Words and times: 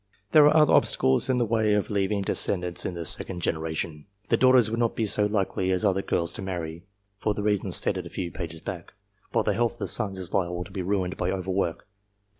There 0.31 0.47
are 0.47 0.57
other 0.57 0.73
obstacles 0.73 1.29
in 1.29 1.37
the 1.37 1.45
way 1.45 1.75
of 1.75 1.91
leaving 1.91 2.23
.de 2.23 2.31
scendants 2.33 2.87
in 2.87 2.95
the 2.95 3.05
second 3.05 3.41
generation. 3.43 4.07
The 4.29 4.35
daughters 4.37 4.71
would 4.71 4.79
not 4.79 4.95
Be 4.95 5.05
so 5.05 5.27
likely 5.27 5.69
as 5.69 5.85
other 5.85 6.01
girls 6.01 6.33
to 6.33 6.41
marry, 6.41 6.81
for 7.19 7.35
the 7.35 7.43
reasons 7.43 7.75
stated 7.75 8.07
a 8.07 8.09
few 8.09 8.31
pages 8.31 8.61
back; 8.61 8.93
while 9.31 9.43
the 9.43 9.53
health 9.53 9.73
of 9.73 9.77
the 9.77 9.85
sons 9.87 10.17
is 10.17 10.33
liable 10.33 10.63
to 10.63 10.71
be 10.71 10.81
ruined 10.81 11.17
by 11.17 11.29
over 11.29 11.51
work. 11.51 11.87